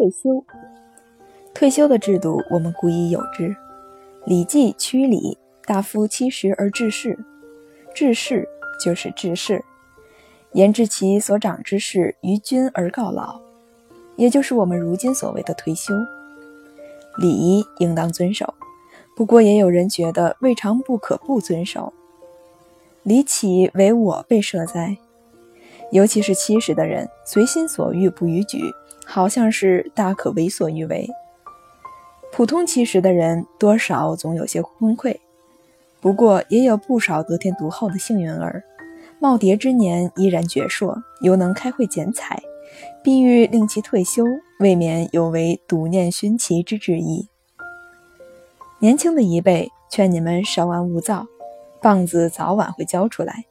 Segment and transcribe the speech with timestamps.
[0.00, 0.42] 退休。
[1.52, 3.48] 退休的制度我们古已有之，
[4.24, 5.18] 《礼记·曲礼》
[5.68, 7.18] ：“大夫七十而致仕。”
[7.94, 8.48] 致仕
[8.82, 9.62] 就是致仕，
[10.52, 13.40] 言之其所长之事于君而告老，
[14.16, 15.92] 也就是我们如今所谓的退休。
[17.18, 18.54] 礼应当遵守，
[19.14, 21.92] 不过也有人觉得未尝不可不遵守。
[23.02, 24.96] 礼岂为我被设哉？
[25.92, 28.62] 尤其是七十的人，随心所欲不逾矩，
[29.04, 31.08] 好像是大可为所欲为。
[32.32, 35.16] 普通七十的人，多少总有些昏聩。
[36.00, 38.62] 不过也有不少得天独厚的幸运儿，
[39.20, 42.40] 耄耋之年依然矍铄，犹能开会剪彩，
[43.02, 44.24] 必欲令其退休，
[44.60, 47.28] 未免有违笃念勋其之志意。
[48.78, 51.26] 年轻的一辈，劝你们稍安勿躁，
[51.82, 53.44] 棒子早晚会交出来，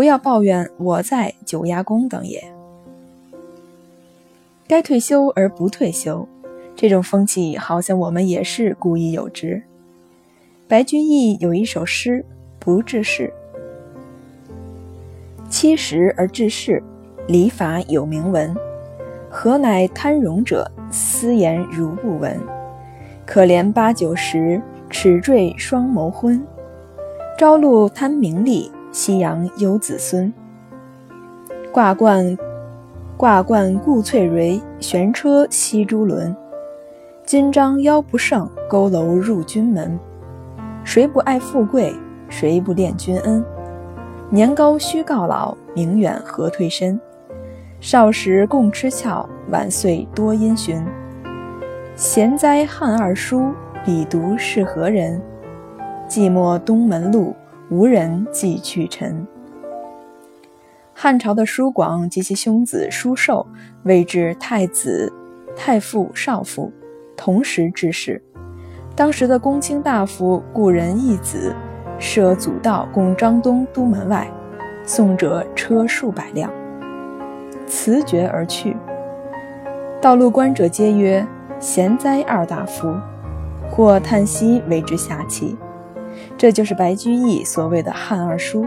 [0.00, 2.42] 不要抱怨我在九压宫等也。
[4.66, 6.26] 该退休而不退休，
[6.74, 9.62] 这种风气好像我们也是故意有之。
[10.66, 12.12] 白居易有一首诗
[12.58, 13.30] 《不致仕》
[15.50, 16.82] ：“七十而致仕，
[17.28, 18.56] 礼法有明文。
[19.28, 22.40] 何乃贪荣者，私言如不闻。
[23.26, 26.42] 可怜八九十，齿坠双眸昏。
[27.36, 30.32] 朝露贪名利，夕阳忧子孙。
[31.72, 32.36] 挂冠
[33.16, 36.34] 挂冠顾翠蕊，悬车惜珠轮。
[37.24, 39.98] 金章腰不胜，佝偻入君门。”
[40.82, 41.94] 谁不爱富贵？
[42.28, 43.44] 谁不恋君恩？
[44.30, 46.98] 年高须告老，名远何退身？
[47.80, 50.84] 少时共吃俏，晚岁多因循。
[51.94, 53.52] 贤哉汉二叔，
[53.84, 55.20] 彼读是何人？
[56.08, 57.36] 寂寞东门路，
[57.70, 59.26] 无人寄去尘。
[60.92, 63.46] 汉朝的叔广及其兄子叔寿，
[63.84, 65.10] 位至太子、
[65.56, 66.70] 太傅、少傅，
[67.16, 68.20] 同时致仕。
[68.96, 71.54] 当时的公卿大夫故人义子，
[71.98, 74.30] 设祖道供张东都门外，
[74.84, 76.50] 送者车数百辆，
[77.66, 78.76] 辞绝而去。
[80.02, 81.24] 道路观者皆曰
[81.60, 82.92] ：“贤哉二大夫！”
[83.70, 85.56] 或叹息为之下气。
[86.36, 88.66] 这就是白居易所谓的汉二叔。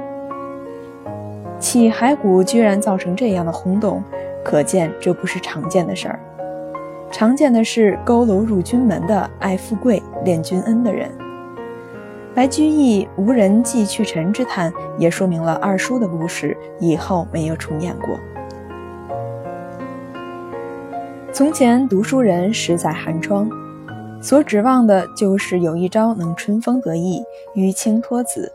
[1.60, 4.04] 起骸骨居然造成这样的轰动，
[4.44, 6.20] 可见这不是常见的事儿。
[7.10, 11.10] 常见的是佝偻入军门的爱富贵、恋君恩的人。
[12.36, 18.20] 白居易无人寄去尘之叹，也说明了二叔的故事以后没有重演过。
[21.32, 23.50] 从前读书人十载寒窗，
[24.24, 27.22] 所指望的就是有一朝能春风得意、
[27.56, 28.54] 与清脱子。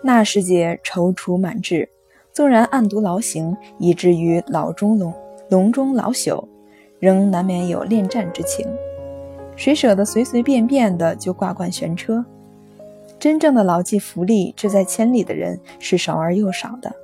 [0.00, 1.88] 那时节踌躇满志，
[2.32, 5.12] 纵然暗读劳形，以至于老中龙
[5.50, 6.46] 龙中老朽。
[7.00, 8.64] 仍难免有恋战之情，
[9.56, 12.24] 谁舍得随随便便的就挂冠悬车？
[13.18, 16.94] 真正的牢记福利、志在千里的人是少而又少的，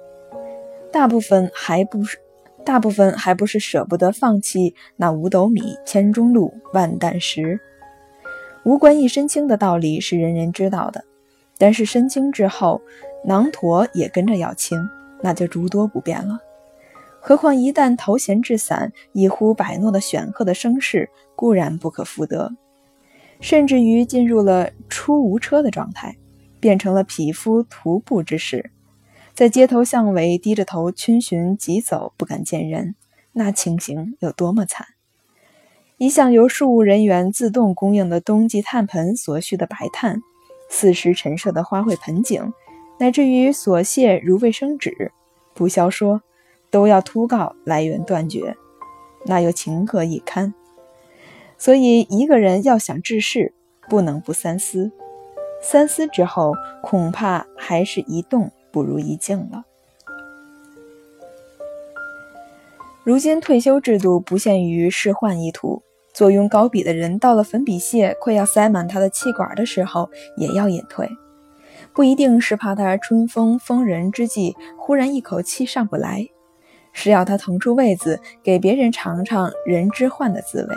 [0.93, 2.17] 大部分还不是
[2.65, 7.59] 大部分还不是舍不得放弃那五斗米、千钟路、万担石。
[8.65, 11.05] 无官一身轻的道理是人人知道的，
[11.57, 12.81] 但是身轻之后，
[13.25, 14.79] 囊驼也跟着要轻，
[15.23, 16.39] 那就诸多不便了。
[17.21, 22.53] 何况一旦头衔至散，一呼百诺的显赫的声势固然不可复得，
[23.41, 26.17] 甚至于进入了出无车的状态，
[26.61, 28.71] 变成了匹夫徒步之时，
[29.35, 32.95] 在街头巷尾低着头逡巡疾走，不敢见人，
[33.33, 34.87] 那情形有多么惨！
[35.99, 40.23] 一向由庶务人员自动供应的冬季炭盆所需的白炭，
[40.71, 42.53] 四时陈设的花卉盆景，
[43.01, 45.13] 乃至于琐屑如卫生纸，
[45.55, 46.23] 不消说。
[46.71, 48.55] 都要突告来源断绝，
[49.25, 50.53] 那又情何以堪？
[51.57, 53.55] 所以一个人要想治世，
[53.89, 54.93] 不能不三思。
[55.62, 56.53] 三思之后，
[56.83, 59.65] 恐怕还是一动不如一静了。
[63.03, 65.83] 如今退休制度不限于仕宦一途，
[66.19, 71.09] 坐拥高笔的人到了粉笔屑快要塞满他的气管的时候，也要隐退。
[71.94, 76.26] 不一定是怕他春风疯人之际，忽然一口气上不来。
[76.93, 80.76] 是要他腾出位子给别人尝尝人之患的滋味。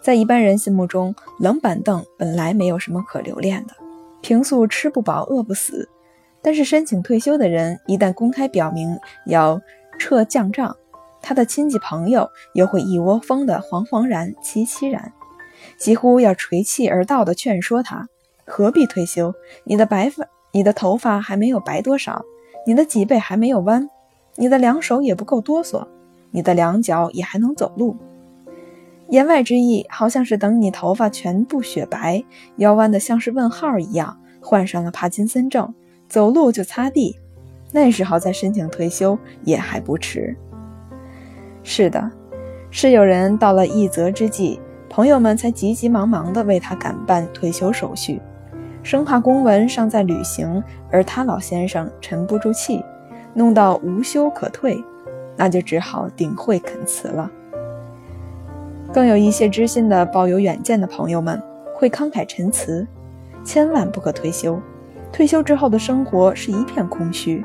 [0.00, 3.74] 在一般人心目中，冷板凳本来没有什么可留恋的，
[4.22, 5.88] 平素吃不饱饿不死。
[6.40, 8.96] 但是申请退休的人一旦公开表明
[9.26, 9.60] 要
[9.98, 10.76] 撤降账，
[11.20, 15.12] 他的亲戚朋友又会一窝蜂的惶惶然戚戚然，
[15.76, 18.08] 几乎要垂泣而道的劝说他：
[18.46, 19.34] 何必退休？
[19.64, 22.24] 你的白发，你的头发还没有白多少，
[22.66, 23.88] 你的脊背还没有弯。
[24.36, 25.86] 你的两手也不够哆嗦，
[26.30, 27.96] 你的两脚也还能走路。
[29.08, 32.22] 言外之意，好像是等你头发全部雪白，
[32.56, 35.74] 腰弯的像是问号一样，患上了帕金森症，
[36.08, 37.18] 走路就擦地，
[37.72, 40.36] 那时候再申请退休也还不迟。
[41.62, 42.10] 是的，
[42.70, 48.20] 是有人到了一泽之际，朋友们才急急忙忙地为他赶办退休手续，
[48.82, 52.82] 生怕公文尚在履行，而他老先生沉不住气，
[53.34, 54.82] 弄到无休可退，
[55.36, 57.30] 那就只好顶会恳辞了。
[58.92, 61.40] 更有一些知心的、抱有远见的朋友们
[61.74, 62.86] 会慷慨陈词：
[63.44, 64.58] 千万不可退休，
[65.12, 67.44] 退休之后的生活是一片空虚，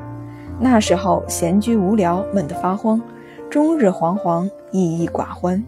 [0.58, 3.00] 那时候闲居无聊，闷得发慌，
[3.54, 5.62] 终日惶惶，郁郁寡欢。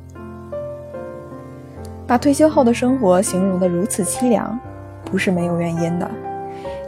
[2.05, 4.59] 把退休后的生活形容得如此凄凉，
[5.05, 6.11] 不是没有原因的，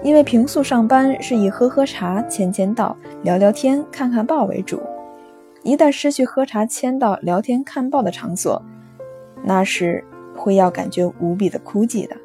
[0.03, 4.83] 因为平素上班是以喝喝茶、签签到、聊聊天、看看报为主，
[5.63, 8.61] 一旦失去喝茶、签到、聊天、看报的场所，
[9.45, 10.03] 那是
[10.37, 12.17] 会要感觉无比的枯寂的。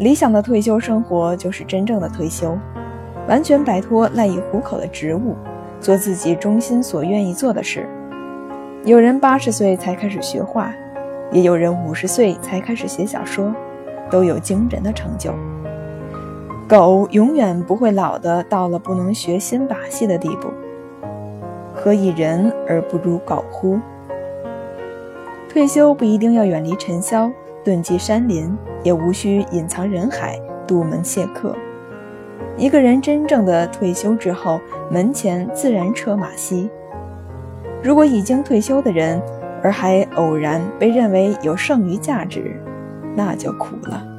[0.00, 2.58] 理想的退休生活就是真正的退休，
[3.28, 5.36] 完全摆脱赖以糊口的职务，
[5.84, 7.86] 做自己衷心所愿意做的事。
[8.86, 10.72] 有人八十岁才开始学画，
[11.30, 13.54] 也有人五十岁才开始写小说，
[14.10, 15.34] 都有惊人的成就。
[16.66, 20.48] 狗永远不会老的到了不能学新把戏的地步。
[21.74, 23.78] 何以人而不如狗乎？
[25.50, 27.30] 退休不一定要远离尘嚣，
[27.62, 31.54] 遁迹山林，也无需隐藏人海，杜门谢客。
[32.56, 34.60] 一个人真正的退休之后，
[34.90, 36.70] 门前自然车马稀。
[37.82, 39.20] 如果已经退休的人，
[39.62, 42.60] 而还偶然被认为有剩余价值，
[43.16, 44.13] 那就苦了。